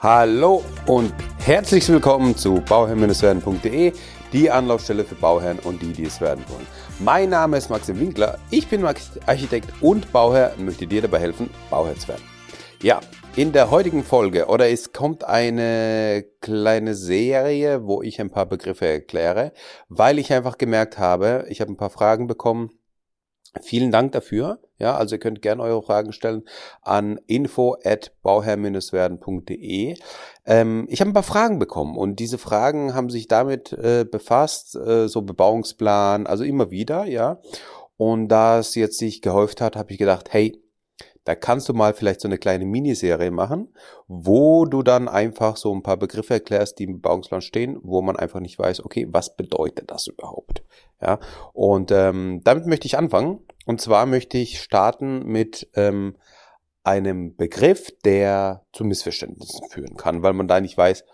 Hallo 0.00 0.62
und 0.84 1.14
herzlich 1.38 1.88
willkommen 1.88 2.36
zu 2.36 2.60
bauherr-werden.de, 2.68 3.94
die 4.30 4.50
Anlaufstelle 4.50 5.04
für 5.04 5.14
Bauherren 5.14 5.58
und 5.60 5.80
die, 5.80 5.94
die 5.94 6.04
es 6.04 6.20
werden 6.20 6.44
wollen. 6.48 6.66
Mein 6.98 7.30
Name 7.30 7.56
ist 7.56 7.70
Maxim 7.70 7.98
Winkler, 7.98 8.38
ich 8.50 8.68
bin 8.68 8.84
Architekt 8.84 9.72
und 9.80 10.12
Bauherr 10.12 10.52
und 10.58 10.66
möchte 10.66 10.86
dir 10.86 11.00
dabei 11.00 11.20
helfen, 11.20 11.48
Bauherr 11.70 11.96
zu 11.96 12.08
werden. 12.08 12.22
Ja, 12.82 13.00
in 13.36 13.52
der 13.52 13.70
heutigen 13.70 14.04
Folge 14.04 14.48
oder 14.48 14.68
es 14.68 14.92
kommt 14.92 15.24
eine 15.24 16.26
kleine 16.42 16.94
Serie, 16.94 17.86
wo 17.86 18.02
ich 18.02 18.20
ein 18.20 18.30
paar 18.30 18.46
Begriffe 18.46 18.86
erkläre, 18.86 19.52
weil 19.88 20.18
ich 20.18 20.30
einfach 20.30 20.58
gemerkt 20.58 20.98
habe, 20.98 21.46
ich 21.48 21.62
habe 21.62 21.72
ein 21.72 21.78
paar 21.78 21.90
Fragen 21.90 22.26
bekommen. 22.26 22.75
Vielen 23.62 23.90
Dank 23.90 24.12
dafür. 24.12 24.60
Ja, 24.78 24.96
also 24.96 25.14
ihr 25.14 25.20
könnt 25.20 25.40
gerne 25.40 25.62
eure 25.62 25.82
Fragen 25.82 26.12
stellen 26.12 26.44
an 26.82 27.18
info 27.26 27.76
at 27.82 28.12
bauherr-werden.de. 28.22 29.96
Ähm, 30.44 30.86
ich 30.90 31.00
habe 31.00 31.10
ein 31.10 31.14
paar 31.14 31.22
Fragen 31.22 31.58
bekommen 31.58 31.96
und 31.96 32.20
diese 32.20 32.38
Fragen 32.38 32.94
haben 32.94 33.08
sich 33.08 33.26
damit 33.26 33.72
äh, 33.72 34.04
befasst, 34.04 34.76
äh, 34.76 35.08
so 35.08 35.22
Bebauungsplan, 35.22 36.26
also 36.26 36.44
immer 36.44 36.70
wieder, 36.70 37.06
ja. 37.06 37.40
Und 37.96 38.28
da 38.28 38.58
es 38.58 38.74
jetzt 38.74 38.98
sich 38.98 39.22
gehäuft 39.22 39.62
hat, 39.62 39.76
habe 39.76 39.92
ich 39.92 39.98
gedacht, 39.98 40.28
hey, 40.32 40.60
da 41.26 41.34
kannst 41.34 41.68
du 41.68 41.74
mal 41.74 41.92
vielleicht 41.92 42.20
so 42.20 42.28
eine 42.28 42.38
kleine 42.38 42.64
Miniserie 42.64 43.32
machen, 43.32 43.74
wo 44.06 44.64
du 44.64 44.84
dann 44.84 45.08
einfach 45.08 45.56
so 45.56 45.74
ein 45.74 45.82
paar 45.82 45.96
Begriffe 45.96 46.34
erklärst, 46.34 46.78
die 46.78 46.84
im 46.84 46.94
Bebauungsplan 46.94 47.42
stehen, 47.42 47.78
wo 47.82 48.00
man 48.00 48.14
einfach 48.14 48.38
nicht 48.38 48.58
weiß, 48.58 48.84
okay, 48.84 49.08
was 49.10 49.36
bedeutet 49.36 49.90
das 49.90 50.06
überhaupt? 50.06 50.62
Ja, 51.02 51.18
und 51.52 51.90
ähm, 51.90 52.42
damit 52.44 52.66
möchte 52.66 52.86
ich 52.86 52.96
anfangen. 52.96 53.40
Und 53.66 53.80
zwar 53.80 54.06
möchte 54.06 54.38
ich 54.38 54.62
starten 54.62 55.26
mit 55.26 55.68
ähm, 55.74 56.16
einem 56.84 57.36
Begriff, 57.36 57.90
der 58.04 58.64
zu 58.72 58.84
Missverständnissen 58.84 59.68
führen 59.68 59.96
kann, 59.96 60.22
weil 60.22 60.32
man 60.32 60.48
da 60.48 60.60
nicht 60.60 60.78
weiß, 60.78 61.04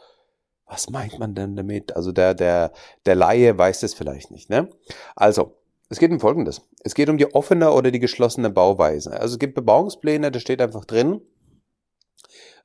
was 0.66 0.90
meint 0.90 1.18
man 1.18 1.34
denn 1.34 1.56
damit? 1.56 1.96
Also 1.96 2.12
der, 2.12 2.34
der, 2.34 2.72
der 3.06 3.14
Laie 3.14 3.56
weiß 3.56 3.80
das 3.80 3.94
vielleicht 3.94 4.30
nicht. 4.30 4.50
Ne? 4.50 4.68
Also, 5.16 5.58
es 5.88 5.98
geht 5.98 6.10
um 6.10 6.20
Folgendes. 6.20 6.62
Es 6.84 6.94
geht 6.94 7.08
um 7.08 7.18
die 7.18 7.34
offene 7.34 7.72
oder 7.72 7.90
die 7.90 8.00
geschlossene 8.00 8.50
Bauweise. 8.50 9.18
Also 9.18 9.34
es 9.34 9.38
gibt 9.38 9.54
Bebauungspläne, 9.54 10.30
da 10.30 10.38
steht 10.40 10.60
einfach 10.62 10.84
drin, 10.84 11.20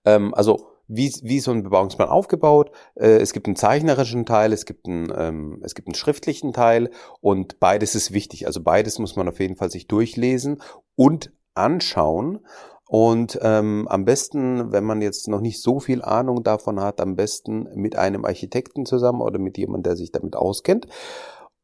ähm, 0.05 0.33
also 0.33 0.76
wie, 0.87 1.13
wie 1.21 1.39
so 1.39 1.51
ein 1.51 1.63
Bebauungsplan 1.63 2.09
aufgebaut. 2.09 2.71
Äh, 2.95 3.17
es 3.17 3.33
gibt 3.33 3.47
einen 3.47 3.55
zeichnerischen 3.55 4.25
Teil, 4.25 4.53
es 4.53 4.65
gibt 4.65 4.87
einen, 4.87 5.11
ähm, 5.15 5.61
es 5.63 5.75
gibt 5.75 5.87
einen 5.87 5.95
schriftlichen 5.95 6.53
Teil 6.53 6.89
und 7.21 7.59
beides 7.59 7.95
ist 7.95 8.13
wichtig. 8.13 8.47
Also 8.47 8.61
beides 8.61 8.99
muss 8.99 9.15
man 9.15 9.27
auf 9.27 9.39
jeden 9.39 9.55
Fall 9.55 9.69
sich 9.69 9.87
durchlesen 9.87 10.61
und 10.95 11.31
anschauen. 11.53 12.45
Und 12.89 13.37
ähm, 13.41 13.85
am 13.89 14.05
besten, 14.05 14.71
wenn 14.71 14.85
man 14.85 15.01
jetzt 15.01 15.27
noch 15.27 15.41
nicht 15.41 15.61
so 15.61 15.81
viel 15.81 16.01
Ahnung 16.01 16.43
davon 16.43 16.79
hat, 16.79 17.01
am 17.01 17.17
besten 17.17 17.67
mit 17.75 17.97
einem 17.97 18.23
Architekten 18.23 18.85
zusammen 18.85 19.21
oder 19.21 19.39
mit 19.39 19.57
jemandem, 19.57 19.83
der 19.83 19.97
sich 19.97 20.13
damit 20.13 20.37
auskennt, 20.37 20.87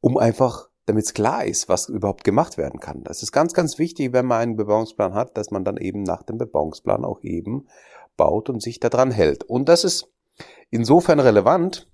um 0.02 0.18
einfach 0.18 0.68
damit 0.86 1.06
es 1.06 1.14
klar 1.14 1.46
ist, 1.46 1.70
was 1.70 1.88
überhaupt 1.88 2.26
gemacht 2.26 2.58
werden 2.58 2.82
kann. 2.82 3.04
Das 3.04 3.24
ist 3.24 3.32
ganz, 3.32 3.54
ganz 3.54 3.80
wichtig, 3.80 4.12
wenn 4.12 4.26
man 4.26 4.42
einen 4.42 4.56
Bebauungsplan 4.58 5.14
hat, 5.14 5.38
dass 5.38 5.50
man 5.50 5.64
dann 5.64 5.78
eben 5.78 6.04
nach 6.04 6.24
dem 6.24 6.38
Bebauungsplan 6.38 7.06
auch 7.06 7.22
eben 7.22 7.68
baut 8.18 8.50
und 8.50 8.62
sich 8.62 8.80
daran 8.80 9.12
hält. 9.12 9.44
Und 9.44 9.70
das 9.70 9.84
ist 9.84 10.08
insofern 10.70 11.20
relevant, 11.20 11.88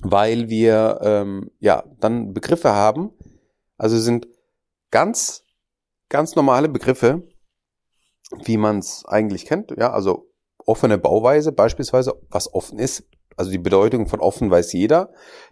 weil 0.00 0.48
wir 0.48 1.00
ähm, 1.02 1.50
ja 1.58 1.84
dann 1.98 2.32
Begriffe 2.32 2.72
haben, 2.72 3.10
also 3.76 3.98
sind 3.98 4.28
ganz, 4.90 5.44
ganz 6.08 6.34
normale 6.36 6.68
Begriffe, 6.68 7.26
wie 8.44 8.56
man 8.56 8.78
es 8.78 9.04
eigentlich 9.06 9.46
kennt, 9.46 9.72
ja, 9.76 9.92
also 9.92 10.30
offene 10.66 10.98
Bauweise 10.98 11.52
beispielsweise, 11.52 12.14
was 12.28 12.52
offen 12.52 12.78
ist, 12.78 13.04
also 13.38 13.52
die 13.52 13.58
Bedeutung 13.58 14.08
von 14.08 14.20
offen 14.20 14.50
weiß 14.50 14.72
jeder, 14.72 15.10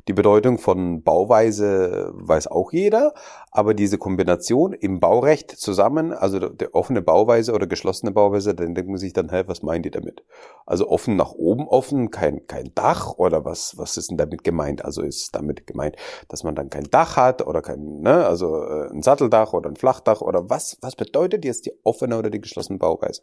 die 0.09 0.13
Bedeutung 0.13 0.59
von 0.59 1.03
Bauweise 1.03 2.11
weiß 2.15 2.49
auch 2.49 2.73
jeder, 2.73 3.15
aber 3.53 3.75
diese 3.75 3.97
Kombination 3.97 4.73
im 4.73 4.99
Baurecht 4.99 5.53
zusammen, 5.53 6.13
also 6.13 6.41
der 6.41 6.75
offene 6.75 7.01
Bauweise 7.01 7.53
oder 7.53 7.69
geschlossene 7.69 8.11
Bauweise, 8.11 8.55
dann 8.55 8.75
denkt 8.75 8.91
man 8.91 8.99
sich 8.99 9.13
dann, 9.13 9.29
hey, 9.29 9.45
was 9.47 9.63
meint 9.63 9.87
ihr 9.87 9.93
damit? 9.93 10.25
Also 10.67 10.89
offen 10.89 11.15
nach 11.15 11.33
oben 11.33 11.69
offen, 11.69 12.11
kein, 12.11 12.47
kein 12.49 12.73
Dach 12.75 13.15
oder 13.19 13.45
was, 13.45 13.79
was 13.79 13.97
ist 13.97 14.11
denn 14.11 14.19
damit 14.19 14.43
gemeint? 14.43 14.85
Also 14.85 15.03
ist 15.03 15.35
damit 15.37 15.67
gemeint, 15.67 15.95
dass 16.29 16.43
man 16.43 16.57
dann 16.57 16.71
kein 16.71 16.91
Dach 16.91 17.17
hat 17.17 17.47
oder 17.47 17.63
kein, 17.63 18.01
ne, 18.01 18.27
also 18.27 18.65
äh, 18.65 18.91
ein 18.91 19.03
Satteldach 19.03 19.53
oder 19.53 19.71
ein 19.71 19.77
Flachdach 19.77 20.23
oder 20.23 20.51
was, 20.51 20.77
was 20.81 20.97
bedeutet 20.97 21.45
jetzt 21.45 21.67
die 21.67 21.73
offene 21.85 22.19
oder 22.19 22.31
die 22.31 22.41
geschlossene 22.41 22.79
Bauweise? 22.79 23.23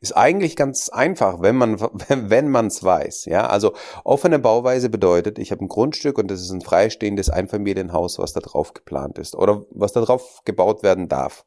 Ist 0.00 0.16
eigentlich 0.16 0.56
ganz 0.56 0.88
einfach, 0.88 1.40
wenn 1.40 1.56
man 1.56 1.80
wenn 2.08 2.48
man 2.48 2.66
es 2.66 2.82
weiß. 2.82 3.26
Ja, 3.26 3.46
also 3.46 3.74
offene 4.04 4.38
Bauweise 4.38 4.88
bedeutet, 4.88 5.38
ich 5.38 5.52
habe 5.52 5.64
ein 5.64 5.68
Grundstück 5.68 6.18
und 6.18 6.30
das 6.30 6.40
ist 6.40 6.50
ein 6.50 6.60
freistehendes 6.60 7.30
Einfamilienhaus, 7.30 8.18
was 8.18 8.32
da 8.32 8.40
drauf 8.40 8.74
geplant 8.74 9.18
ist 9.18 9.34
oder 9.34 9.64
was 9.70 9.92
da 9.92 10.00
drauf 10.00 10.40
gebaut 10.44 10.82
werden 10.82 11.08
darf. 11.08 11.44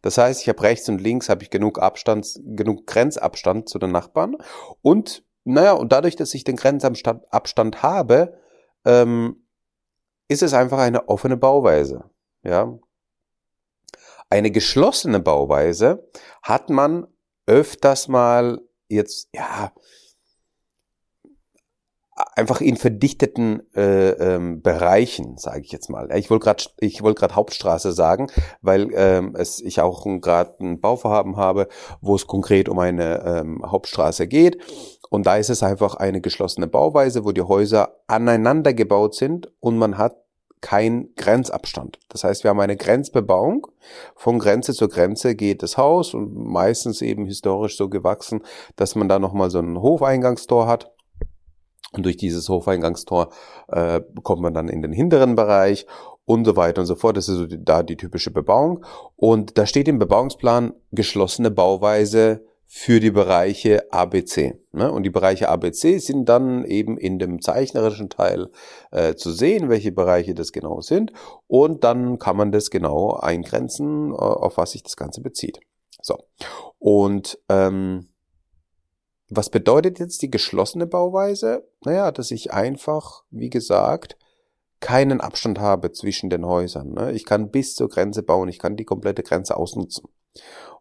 Das 0.00 0.16
heißt, 0.16 0.42
ich 0.42 0.48
habe 0.48 0.62
rechts 0.62 0.88
und 0.88 1.00
links 1.00 1.28
habe 1.28 1.42
ich 1.42 1.50
genug 1.50 1.78
Abstand, 1.78 2.26
genug 2.42 2.86
Grenzabstand 2.86 3.68
zu 3.68 3.78
den 3.78 3.92
Nachbarn 3.92 4.36
und 4.82 5.24
naja 5.44 5.72
und 5.72 5.92
dadurch, 5.92 6.16
dass 6.16 6.34
ich 6.34 6.44
den 6.44 6.56
Grenzabstand 6.56 7.82
habe, 7.82 8.38
ähm, 8.84 9.46
ist 10.28 10.42
es 10.42 10.52
einfach 10.52 10.78
eine 10.78 11.08
offene 11.08 11.36
Bauweise. 11.36 12.04
Ja, 12.42 12.78
eine 14.30 14.50
geschlossene 14.50 15.20
Bauweise 15.20 16.06
hat 16.42 16.70
man 16.70 17.06
öfters 17.48 18.06
mal 18.08 18.60
jetzt, 18.88 19.28
ja, 19.34 19.72
einfach 22.34 22.60
in 22.60 22.76
verdichteten 22.76 23.62
äh, 23.74 24.10
ähm, 24.10 24.60
Bereichen, 24.60 25.38
sage 25.38 25.62
ich 25.64 25.72
jetzt 25.72 25.88
mal. 25.88 26.08
Ich 26.16 26.30
wollte 26.30 26.44
gerade 26.44 26.64
ich 26.80 27.02
wollte 27.02 27.20
gerade 27.20 27.36
Hauptstraße 27.36 27.92
sagen, 27.92 28.28
weil 28.60 28.88
ähm, 28.94 29.34
es 29.36 29.60
ich 29.60 29.80
auch 29.80 30.04
gerade 30.20 30.56
ein 30.60 30.80
Bauvorhaben 30.80 31.36
habe, 31.36 31.68
wo 32.00 32.16
es 32.16 32.26
konkret 32.26 32.68
um 32.68 32.78
eine 32.78 33.24
ähm, 33.24 33.62
Hauptstraße 33.64 34.26
geht 34.26 34.58
und 35.10 35.26
da 35.26 35.36
ist 35.36 35.50
es 35.50 35.62
einfach 35.62 35.94
eine 35.94 36.20
geschlossene 36.20 36.66
Bauweise, 36.66 37.24
wo 37.24 37.32
die 37.32 37.42
Häuser 37.42 37.96
aneinander 38.06 38.74
gebaut 38.74 39.14
sind 39.14 39.52
und 39.60 39.78
man 39.78 39.96
hat 39.96 40.16
kein 40.60 41.08
Grenzabstand. 41.16 41.98
Das 42.08 42.24
heißt, 42.24 42.44
wir 42.44 42.50
haben 42.50 42.60
eine 42.60 42.76
Grenzbebauung. 42.76 43.66
Von 44.16 44.38
Grenze 44.38 44.74
zu 44.74 44.88
Grenze 44.88 45.34
geht 45.34 45.62
das 45.62 45.76
Haus 45.76 46.14
und 46.14 46.34
meistens 46.34 47.02
eben 47.02 47.26
historisch 47.26 47.76
so 47.76 47.88
gewachsen, 47.88 48.42
dass 48.76 48.94
man 48.94 49.08
da 49.08 49.18
nochmal 49.18 49.50
so 49.50 49.58
ein 49.58 49.80
Hofeingangstor 49.80 50.66
hat. 50.66 50.92
Und 51.92 52.04
durch 52.04 52.16
dieses 52.16 52.48
Hofeingangstor 52.48 53.30
äh, 53.68 54.00
kommt 54.22 54.42
man 54.42 54.52
dann 54.52 54.68
in 54.68 54.82
den 54.82 54.92
hinteren 54.92 55.36
Bereich 55.36 55.86
und 56.26 56.44
so 56.44 56.56
weiter 56.56 56.82
und 56.82 56.86
so 56.86 56.94
fort. 56.94 57.16
Das 57.16 57.28
ist 57.28 57.36
so 57.36 57.46
die, 57.46 57.64
da 57.64 57.82
die 57.82 57.96
typische 57.96 58.30
Bebauung. 58.30 58.84
Und 59.16 59.56
da 59.56 59.64
steht 59.64 59.88
im 59.88 59.98
Bebauungsplan 59.98 60.74
geschlossene 60.92 61.50
Bauweise 61.50 62.44
für 62.70 63.00
die 63.00 63.10
Bereiche 63.10 63.90
ABC. 63.90 64.60
Ne? 64.72 64.92
Und 64.92 65.02
die 65.02 65.10
Bereiche 65.10 65.48
ABC 65.48 65.98
sind 65.98 66.28
dann 66.28 66.66
eben 66.66 66.98
in 66.98 67.18
dem 67.18 67.40
zeichnerischen 67.40 68.10
Teil 68.10 68.50
äh, 68.90 69.14
zu 69.14 69.32
sehen, 69.32 69.70
welche 69.70 69.90
Bereiche 69.90 70.34
das 70.34 70.52
genau 70.52 70.82
sind. 70.82 71.12
Und 71.46 71.82
dann 71.82 72.18
kann 72.18 72.36
man 72.36 72.52
das 72.52 72.68
genau 72.68 73.14
eingrenzen, 73.14 74.12
äh, 74.12 74.16
auf 74.16 74.58
was 74.58 74.72
sich 74.72 74.82
das 74.82 74.96
Ganze 74.96 75.22
bezieht. 75.22 75.60
So. 76.02 76.18
Und 76.78 77.38
ähm, 77.48 78.10
was 79.30 79.48
bedeutet 79.48 79.98
jetzt 79.98 80.20
die 80.20 80.30
geschlossene 80.30 80.86
Bauweise? 80.86 81.66
Naja, 81.84 82.12
dass 82.12 82.30
ich 82.30 82.52
einfach, 82.52 83.24
wie 83.30 83.50
gesagt, 83.50 84.18
keinen 84.80 85.22
Abstand 85.22 85.58
habe 85.58 85.92
zwischen 85.92 86.28
den 86.28 86.44
Häusern. 86.44 86.92
Ne? 86.92 87.12
Ich 87.12 87.24
kann 87.24 87.50
bis 87.50 87.74
zur 87.74 87.88
Grenze 87.88 88.22
bauen, 88.22 88.48
ich 88.48 88.58
kann 88.58 88.76
die 88.76 88.84
komplette 88.84 89.22
Grenze 89.22 89.56
ausnutzen. 89.56 90.08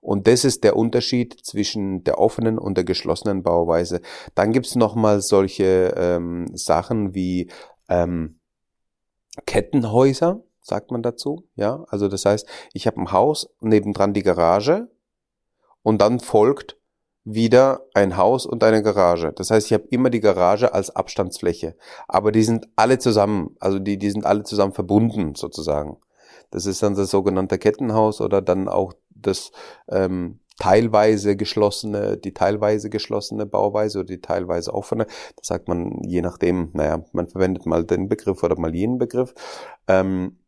Und 0.01 0.27
das 0.27 0.45
ist 0.45 0.63
der 0.63 0.75
Unterschied 0.75 1.37
zwischen 1.43 2.03
der 2.03 2.19
offenen 2.19 2.57
und 2.57 2.77
der 2.77 2.83
geschlossenen 2.83 3.43
Bauweise. 3.43 4.01
Dann 4.35 4.53
gibt's 4.53 4.75
nochmal 4.75 5.21
solche 5.21 5.93
ähm, 5.97 6.45
Sachen 6.55 7.13
wie 7.13 7.49
ähm, 7.89 8.39
Kettenhäuser, 9.45 10.43
sagt 10.61 10.91
man 10.91 11.01
dazu. 11.01 11.47
Ja, 11.55 11.85
also 11.89 12.07
das 12.07 12.25
heißt, 12.25 12.47
ich 12.73 12.87
habe 12.87 13.01
ein 13.01 13.11
Haus, 13.11 13.49
nebendran 13.59 14.13
die 14.13 14.23
Garage 14.23 14.87
und 15.83 16.01
dann 16.01 16.19
folgt 16.19 16.77
wieder 17.23 17.81
ein 17.93 18.15
Haus 18.15 18.45
und 18.45 18.63
eine 18.63 18.81
Garage. 18.81 19.33
Das 19.33 19.51
heißt, 19.51 19.67
ich 19.67 19.73
habe 19.73 19.87
immer 19.89 20.09
die 20.09 20.21
Garage 20.21 20.73
als 20.73 20.95
Abstandsfläche. 20.95 21.75
Aber 22.07 22.31
die 22.31 22.43
sind 22.43 22.67
alle 22.77 22.99
zusammen, 22.99 23.57
also 23.59 23.79
die, 23.79 23.97
die 23.97 24.09
sind 24.09 24.25
alle 24.25 24.43
zusammen 24.43 24.73
verbunden 24.73 25.35
sozusagen. 25.35 25.97
Das 26.51 26.65
ist 26.65 26.81
dann 26.81 26.95
das 26.95 27.09
sogenannte 27.09 27.57
Kettenhaus 27.57 28.21
oder 28.21 28.41
dann 28.41 28.69
auch 28.69 28.93
das 29.21 29.51
ähm, 29.89 30.39
teilweise 30.59 31.35
geschlossene, 31.35 32.17
die 32.17 32.33
teilweise 32.33 32.89
geschlossene 32.89 33.45
Bauweise 33.45 33.99
oder 33.99 34.07
die 34.07 34.21
teilweise 34.21 34.73
offene. 34.73 35.05
Das 35.35 35.47
sagt 35.47 35.67
man 35.67 36.01
je 36.03 36.21
nachdem, 36.21 36.71
naja, 36.73 37.03
man 37.11 37.27
verwendet 37.27 37.65
mal 37.65 37.83
den 37.83 38.09
Begriff 38.09 38.43
oder 38.43 38.59
mal 38.59 38.75
jenen 38.75 38.97
Begriff. 38.97 39.33
Ähm, 39.87 40.39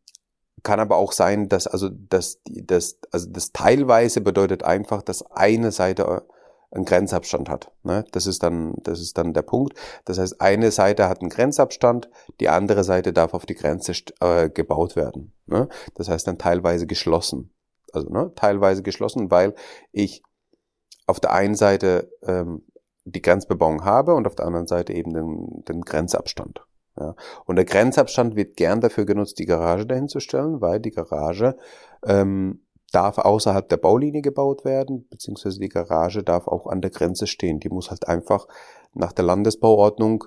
kann 0.62 0.80
aber 0.80 0.96
auch 0.96 1.12
sein, 1.12 1.48
dass 1.48 1.66
also 1.66 1.88
das, 1.88 2.40
das, 2.44 2.98
also 3.10 3.30
das 3.30 3.52
teilweise 3.52 4.20
bedeutet 4.20 4.62
einfach, 4.62 5.02
dass 5.02 5.22
eine 5.30 5.72
Seite 5.72 6.26
einen 6.70 6.84
Grenzabstand 6.84 7.48
hat. 7.48 7.72
Ne? 7.82 8.04
Das, 8.12 8.26
ist 8.26 8.42
dann, 8.42 8.74
das 8.82 9.00
ist 9.00 9.18
dann 9.18 9.32
der 9.32 9.42
Punkt. 9.42 9.74
Das 10.04 10.18
heißt, 10.18 10.40
eine 10.40 10.70
Seite 10.70 11.08
hat 11.08 11.20
einen 11.20 11.30
Grenzabstand, 11.30 12.10
die 12.40 12.48
andere 12.48 12.84
Seite 12.84 13.12
darf 13.12 13.34
auf 13.34 13.46
die 13.46 13.54
Grenze 13.54 13.92
äh, 14.20 14.50
gebaut 14.50 14.96
werden. 14.96 15.32
Ne? 15.46 15.68
Das 15.94 16.08
heißt 16.08 16.26
dann 16.26 16.38
teilweise 16.38 16.86
geschlossen. 16.86 17.52
Also 17.92 18.08
ne, 18.10 18.32
teilweise 18.36 18.82
geschlossen, 18.82 19.30
weil 19.30 19.54
ich 19.92 20.22
auf 21.06 21.20
der 21.20 21.32
einen 21.32 21.54
Seite 21.54 22.10
ähm, 22.22 22.62
die 23.04 23.22
Grenzbebauung 23.22 23.84
habe 23.84 24.14
und 24.14 24.26
auf 24.26 24.36
der 24.36 24.46
anderen 24.46 24.66
Seite 24.66 24.92
eben 24.92 25.12
den, 25.12 25.64
den 25.66 25.80
Grenzabstand. 25.82 26.64
Ja. 26.98 27.14
Und 27.46 27.56
der 27.56 27.64
Grenzabstand 27.64 28.36
wird 28.36 28.56
gern 28.56 28.80
dafür 28.80 29.04
genutzt, 29.04 29.38
die 29.38 29.46
Garage 29.46 29.86
dahin 29.86 30.08
zu 30.08 30.20
stellen, 30.20 30.60
weil 30.60 30.80
die 30.80 30.90
Garage 30.90 31.56
ähm, 32.04 32.62
darf 32.92 33.18
außerhalb 33.18 33.68
der 33.68 33.76
Baulinie 33.76 34.22
gebaut 34.22 34.64
werden, 34.64 35.06
beziehungsweise 35.08 35.60
die 35.60 35.68
Garage 35.68 36.22
darf 36.22 36.48
auch 36.48 36.66
an 36.66 36.80
der 36.80 36.90
Grenze 36.90 37.26
stehen. 37.26 37.60
Die 37.60 37.68
muss 37.68 37.90
halt 37.90 38.08
einfach 38.08 38.46
nach 38.94 39.12
der 39.12 39.24
Landesbauordnung 39.24 40.24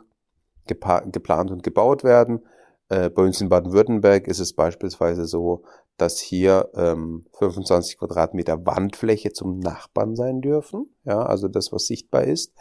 geplant 0.66 1.52
und 1.52 1.64
gebaut 1.64 2.04
werden. 2.04 2.46
Äh, 2.90 3.10
bei 3.10 3.24
uns 3.24 3.42
in 3.42 3.50
Baden-Württemberg 3.50 4.28
ist 4.28 4.40
es 4.40 4.54
beispielsweise 4.54 5.26
so, 5.26 5.64
dass 5.98 6.20
hier 6.20 6.70
ähm, 6.76 7.26
25 7.34 7.98
Quadratmeter 7.98 8.66
Wandfläche 8.66 9.32
zum 9.32 9.60
Nachbarn 9.60 10.16
sein 10.16 10.42
dürfen. 10.42 10.94
Ja, 11.06 11.24
also 11.24 11.48
das, 11.48 11.72
was 11.72 11.86
sichtbar 11.86 12.24
ist 12.24 12.54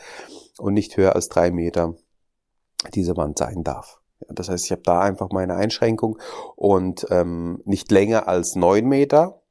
und 0.59 0.75
nicht 0.75 0.97
höher 0.97 1.15
als 1.15 1.29
drei 1.29 1.51
Meter 1.51 1.95
diese 2.95 3.17
Wand 3.17 3.39
sein 3.39 3.65
darf. 3.65 4.01
Ja, 4.21 4.35
das 4.35 4.49
heißt, 4.49 4.65
ich 4.65 4.73
habe 4.73 4.83
da 4.83 5.01
einfach 5.01 5.31
meine 5.31 5.55
Einschränkung 5.55 6.19
und 6.57 7.07
ähm, 7.11 7.63
nicht 7.65 7.91
länger 7.91 8.29
als 8.29 8.55
neun 8.55 8.87
Meter 8.87 9.43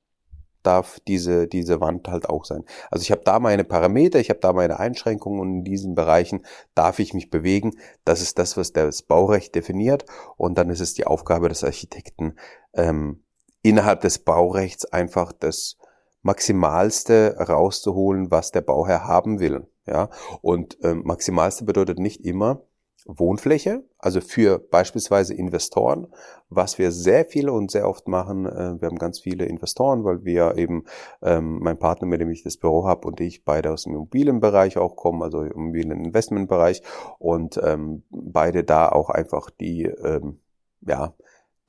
darf 0.63 0.99
diese, 1.07 1.47
diese 1.47 1.81
Wand 1.81 2.07
halt 2.07 2.29
auch 2.29 2.45
sein. 2.45 2.63
Also 2.89 3.03
ich 3.03 3.11
habe 3.11 3.21
da 3.23 3.39
meine 3.39 3.63
Parameter, 3.63 4.19
ich 4.19 4.29
habe 4.29 4.39
da 4.39 4.53
meine 4.53 4.79
Einschränkungen 4.79 5.39
und 5.39 5.53
in 5.59 5.63
diesen 5.63 5.95
Bereichen 5.95 6.45
darf 6.75 6.99
ich 6.99 7.13
mich 7.13 7.29
bewegen. 7.29 7.71
Das 8.05 8.21
ist 8.21 8.37
das, 8.37 8.57
was 8.57 8.71
das 8.71 9.01
Baurecht 9.01 9.55
definiert 9.55 10.05
und 10.37 10.57
dann 10.57 10.69
ist 10.69 10.81
es 10.81 10.93
die 10.93 11.07
Aufgabe 11.07 11.49
des 11.49 11.63
Architekten, 11.63 12.35
ähm, 12.73 13.23
innerhalb 13.61 14.01
des 14.01 14.19
Baurechts 14.19 14.85
einfach 14.85 15.31
das 15.31 15.77
Maximalste 16.21 17.35
rauszuholen, 17.37 18.31
was 18.31 18.51
der 18.51 18.61
Bauherr 18.61 19.07
haben 19.07 19.39
will. 19.39 19.67
Ja, 19.87 20.09
und 20.41 20.77
ähm, 20.83 21.01
Maximalste 21.05 21.65
bedeutet 21.65 21.97
nicht 21.97 22.23
immer, 22.23 22.61
Wohnfläche, 23.05 23.83
also 23.97 24.21
für 24.21 24.59
beispielsweise 24.59 25.33
Investoren, 25.33 26.07
was 26.49 26.77
wir 26.77 26.91
sehr 26.91 27.25
viele 27.25 27.51
und 27.51 27.71
sehr 27.71 27.87
oft 27.87 28.07
machen. 28.07 28.45
Äh, 28.45 28.79
wir 28.79 28.87
haben 28.87 28.97
ganz 28.97 29.19
viele 29.19 29.45
Investoren, 29.45 30.03
weil 30.03 30.23
wir 30.23 30.57
eben, 30.57 30.85
ähm, 31.21 31.59
mein 31.61 31.79
Partner, 31.79 32.07
mit 32.07 32.21
dem 32.21 32.29
ich 32.29 32.43
das 32.43 32.57
Büro 32.57 32.85
habe 32.85 33.07
und 33.07 33.19
ich 33.19 33.43
beide 33.43 33.71
aus 33.71 33.83
dem 33.83 33.93
Immobilienbereich 33.93 34.77
auch 34.77 34.95
kommen, 34.95 35.23
also 35.23 35.41
im 35.41 35.51
Immobilieninvestmentbereich 35.51 36.83
und 37.19 37.59
ähm, 37.63 38.03
beide 38.11 38.63
da 38.63 38.89
auch 38.89 39.09
einfach 39.09 39.49
die, 39.49 39.83
ähm, 39.85 40.39
ja, 40.81 41.13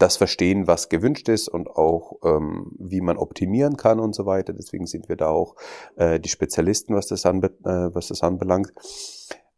das 0.02 0.16
verstehen, 0.16 0.66
was 0.66 0.88
gewünscht 0.88 1.28
ist 1.28 1.48
und 1.48 1.70
auch 1.70 2.18
ähm, 2.24 2.72
wie 2.78 3.00
man 3.00 3.16
optimieren 3.16 3.76
kann 3.76 4.00
und 4.00 4.14
so 4.14 4.26
weiter. 4.26 4.52
Deswegen 4.52 4.86
sind 4.86 5.08
wir 5.08 5.16
da 5.16 5.28
auch 5.28 5.54
äh, 5.96 6.18
die 6.18 6.28
Spezialisten, 6.28 6.94
was 6.94 7.06
das, 7.06 7.24
anbe 7.24 7.48
äh, 7.64 7.94
was 7.94 8.08
das 8.08 8.22
anbelangt. 8.22 8.72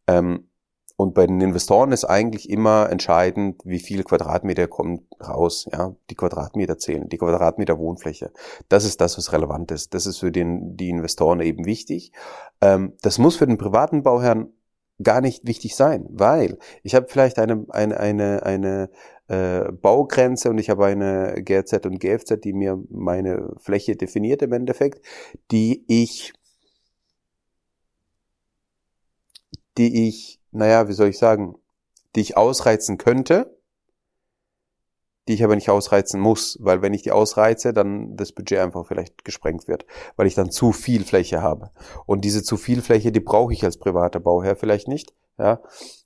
Ähm, 0.06 0.49
und 0.96 1.14
bei 1.14 1.26
den 1.26 1.41
Investoren 1.41 1.91
ist 1.91 2.05
eigentlich 2.05 2.49
immer 2.49 2.88
entscheidend, 2.88 3.61
wie 3.64 3.81
viel 3.81 4.05
Quadratmeter 4.05 4.69
kommen 4.69 5.08
raus. 5.20 5.67
Ja, 5.73 5.96
die 6.11 6.14
Quadratmeter 6.14 6.79
zählen, 6.79 7.08
die 7.08 7.19
Quadratmeter 7.19 7.79
Wohnfläche. 7.79 8.31
Das 8.69 8.85
ist 8.85 9.00
das, 9.00 9.19
was 9.19 9.32
relevant 9.32 9.73
ist. 9.73 9.94
Das 9.94 10.06
ist 10.06 10.19
für 10.19 10.31
den, 10.31 10.76
die 10.76 10.91
Investoren 10.91 11.41
eben 11.41 11.64
wichtig. 11.64 12.12
Ähm, 12.61 12.93
das 13.02 13.19
muss 13.19 13.37
für 13.37 13.46
den 13.46 13.58
privaten 13.58 14.02
Bauherrn 14.05 14.52
gar 15.02 15.20
nicht 15.20 15.46
wichtig 15.46 15.75
sein, 15.75 16.06
weil 16.11 16.58
ich 16.82 16.94
habe 16.94 17.06
vielleicht 17.08 17.38
eine, 17.38 17.67
eine, 17.70 17.99
eine, 17.99 18.43
eine 18.44 18.91
äh, 19.29 19.73
Baugrenze 19.73 20.50
und 20.50 20.59
ich 20.59 20.71
habe 20.71 20.87
eine 20.87 21.43
GRZ 21.43 21.87
und 21.87 21.99
GFZ, 21.99 22.41
die 22.44 22.53
mir 22.53 22.82
meine 22.91 23.55
Fläche 23.59 23.97
definiert 23.97 24.43
im 24.43 24.53
Endeffekt, 24.53 25.05
die 25.50 25.85
ich, 25.88 26.32
die 29.76 30.09
ich 30.09 30.41
naja, 30.55 30.88
wie 30.88 30.93
soll 30.93 31.09
ich 31.09 31.19
sagen, 31.19 31.56
die 32.15 32.21
ich 32.21 32.37
ausreizen 32.37 32.97
könnte, 32.97 33.59
die 35.27 35.35
ich 35.35 35.43
aber 35.43 35.56
nicht 35.56 35.69
ausreizen 35.69 36.20
muss, 36.20 36.59
weil 36.61 36.81
wenn 36.81 36.94
ich 36.94 37.03
die 37.03 37.11
ausreize, 37.11 37.73
dann 37.73 38.17
das 38.17 38.32
Budget 38.32 38.59
einfach 38.59 38.87
vielleicht 38.87 39.25
gesprengt 39.25 39.67
wird, 39.67 39.85
weil 40.17 40.27
ich 40.27 40.35
dann 40.35 40.50
zu 40.50 40.73
viel 40.73 41.05
Fläche 41.05 41.43
habe. 41.43 41.70
Und 42.06 42.25
diese 42.25 42.43
zu 42.43 42.56
viel 42.56 42.82
Fläche, 42.82 43.11
die 43.11 43.20
brauche 43.20 43.53
ich 43.53 43.65
als 43.65 43.79
privater 43.79 44.20
Bauherr 44.20 44.55
vielleicht 44.55 44.87
nicht 44.87 45.12
ja, 45.37 45.61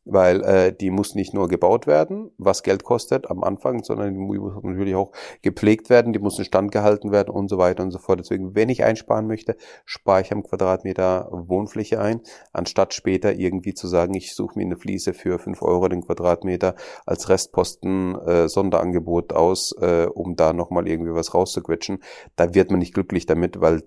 weil 0.06 0.42
äh, 0.42 0.72
die 0.72 0.90
muss 0.90 1.14
nicht 1.14 1.34
nur 1.34 1.48
gebaut 1.48 1.86
werden, 1.86 2.30
was 2.38 2.62
Geld 2.62 2.82
kostet 2.82 3.30
am 3.30 3.44
Anfang, 3.44 3.84
sondern 3.84 4.14
die 4.14 4.18
muss 4.18 4.62
natürlich 4.62 4.94
auch 4.94 5.12
gepflegt 5.42 5.90
werden, 5.90 6.14
die 6.14 6.18
muss 6.18 6.38
in 6.38 6.46
Stand 6.46 6.72
gehalten 6.72 7.12
werden 7.12 7.28
und 7.30 7.48
so 7.48 7.58
weiter 7.58 7.82
und 7.82 7.90
so 7.90 7.98
fort. 7.98 8.20
Deswegen, 8.20 8.54
wenn 8.54 8.70
ich 8.70 8.84
einsparen 8.84 9.26
möchte, 9.26 9.56
spare 9.84 10.22
ich 10.22 10.32
am 10.32 10.42
Quadratmeter 10.42 11.28
Wohnfläche 11.30 12.00
ein, 12.00 12.22
anstatt 12.52 12.94
später 12.94 13.34
irgendwie 13.34 13.74
zu 13.74 13.86
sagen, 13.86 14.14
ich 14.14 14.34
suche 14.34 14.58
mir 14.58 14.64
eine 14.64 14.76
Fliese 14.76 15.12
für 15.12 15.38
fünf 15.38 15.60
Euro 15.60 15.88
den 15.88 16.02
Quadratmeter 16.02 16.74
als 17.04 17.28
Restposten 17.28 18.14
äh, 18.20 18.48
Sonderangebot 18.48 19.34
aus, 19.34 19.72
äh, 19.80 20.06
um 20.06 20.36
da 20.36 20.54
nochmal 20.54 20.88
irgendwie 20.88 21.12
was 21.12 21.34
rauszuquetschen. 21.34 22.02
Da 22.36 22.54
wird 22.54 22.70
man 22.70 22.78
nicht 22.78 22.94
glücklich 22.94 23.26
damit, 23.26 23.60
weil 23.60 23.82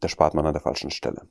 da 0.00 0.08
spart 0.08 0.34
man 0.34 0.46
an 0.46 0.54
der 0.54 0.62
falschen 0.62 0.90
Stelle. 0.90 1.28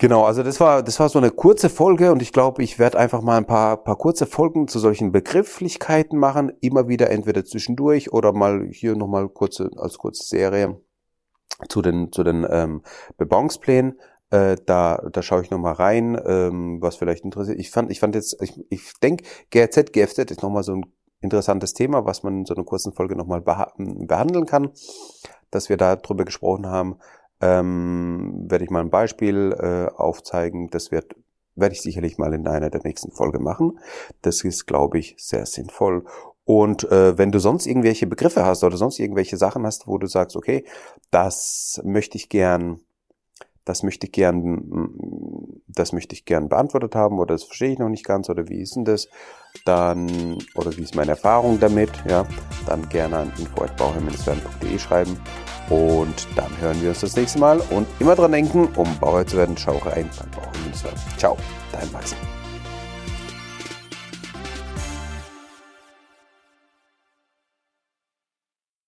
Genau, 0.00 0.22
also 0.24 0.44
das 0.44 0.60
war, 0.60 0.84
das 0.84 1.00
war 1.00 1.08
so 1.08 1.18
eine 1.18 1.32
kurze 1.32 1.68
Folge 1.68 2.12
und 2.12 2.22
ich 2.22 2.32
glaube, 2.32 2.62
ich 2.62 2.78
werde 2.78 2.98
einfach 2.98 3.20
mal 3.20 3.36
ein 3.36 3.46
paar, 3.46 3.82
paar 3.82 3.96
kurze 3.96 4.26
Folgen 4.26 4.68
zu 4.68 4.78
solchen 4.78 5.10
Begrifflichkeiten 5.10 6.16
machen, 6.16 6.52
immer 6.60 6.86
wieder 6.86 7.10
entweder 7.10 7.44
zwischendurch 7.44 8.12
oder 8.12 8.32
mal 8.32 8.68
hier 8.70 8.94
nochmal 8.94 9.28
kurze, 9.28 9.70
als 9.76 9.98
kurze 9.98 10.22
Serie 10.24 10.80
zu 11.68 11.82
den, 11.82 12.12
zu 12.12 12.22
den 12.22 12.46
ähm, 12.48 12.82
Bebauungsplänen. 13.16 13.98
Äh, 14.30 14.56
da, 14.66 15.02
da 15.10 15.20
schaue 15.20 15.42
ich 15.42 15.50
nochmal 15.50 15.72
rein, 15.72 16.20
ähm, 16.24 16.80
was 16.80 16.94
vielleicht 16.94 17.24
interessiert. 17.24 17.58
Ich 17.58 17.72
fand, 17.72 17.90
ich 17.90 17.98
fand 17.98 18.14
jetzt, 18.14 18.40
ich, 18.40 18.64
ich 18.70 18.92
denke, 19.02 19.24
GRZ, 19.50 19.92
GFZ 19.92 20.30
ist 20.30 20.42
nochmal 20.42 20.62
so 20.62 20.76
ein 20.76 20.86
interessantes 21.22 21.74
Thema, 21.74 22.04
was 22.04 22.22
man 22.22 22.40
in 22.40 22.46
so 22.46 22.54
einer 22.54 22.64
kurzen 22.64 22.92
Folge 22.92 23.16
nochmal 23.16 23.40
behandeln 23.40 24.46
kann, 24.46 24.70
dass 25.50 25.68
wir 25.68 25.76
da 25.76 25.96
drüber 25.96 26.24
gesprochen 26.24 26.66
haben 26.66 26.98
ähm, 27.40 28.46
werde 28.48 28.64
ich 28.64 28.70
mal 28.70 28.80
ein 28.80 28.90
Beispiel 28.90 29.54
äh, 29.58 29.94
aufzeigen. 29.96 30.70
Das 30.70 30.90
wird 30.90 31.14
werde 31.60 31.74
ich 31.74 31.82
sicherlich 31.82 32.18
mal 32.18 32.32
in 32.34 32.46
einer 32.46 32.70
der 32.70 32.82
nächsten 32.84 33.10
Folge 33.10 33.38
machen. 33.38 33.78
Das 34.22 34.44
ist, 34.44 34.66
glaube 34.66 34.98
ich, 34.98 35.16
sehr 35.18 35.44
sinnvoll. 35.46 36.04
Und 36.44 36.90
äh, 36.90 37.18
wenn 37.18 37.30
du 37.30 37.40
sonst 37.40 37.66
irgendwelche 37.66 38.06
Begriffe 38.06 38.46
hast 38.46 38.64
oder 38.64 38.76
sonst 38.76 38.98
irgendwelche 38.98 39.36
Sachen 39.36 39.66
hast, 39.66 39.86
wo 39.86 39.98
du 39.98 40.06
sagst, 40.06 40.36
okay, 40.36 40.64
das 41.10 41.80
möchte 41.84 42.16
ich 42.16 42.30
gern, 42.30 42.80
das 43.66 43.82
möchte 43.82 44.06
ich 44.06 44.12
gern, 44.12 45.60
das 45.66 45.92
möchte 45.92 46.14
ich 46.14 46.24
gern 46.24 46.48
beantwortet 46.48 46.94
haben 46.94 47.18
oder 47.18 47.34
das 47.34 47.44
verstehe 47.44 47.72
ich 47.72 47.78
noch 47.78 47.90
nicht 47.90 48.06
ganz 48.06 48.30
oder 48.30 48.48
wie 48.48 48.62
ist 48.62 48.76
denn 48.76 48.86
das, 48.86 49.08
dann 49.66 50.38
oder 50.54 50.74
wie 50.74 50.82
ist 50.82 50.94
meine 50.94 51.10
Erfahrung 51.10 51.60
damit, 51.60 51.90
ja, 52.08 52.24
dann 52.66 52.88
gerne 52.88 53.18
an 53.18 53.32
info@bauherrn-werden.de 53.36 54.78
schreiben 54.78 55.18
und 55.70 56.26
dann 56.36 56.50
hören 56.60 56.80
wir 56.82 56.90
uns 56.90 57.00
das 57.00 57.16
nächste 57.16 57.38
Mal 57.38 57.60
und 57.70 57.86
immer 57.98 58.14
dran 58.14 58.32
denken, 58.32 58.68
um 58.76 58.98
Bauer 58.98 59.26
zu 59.26 59.36
werden, 59.36 59.56
schau 59.56 59.76
rein 59.78 60.08
beim 60.18 60.30
Bauherrn 60.30 60.72
Ciao, 61.16 61.36
dein 61.72 61.90
Max. 61.92 62.14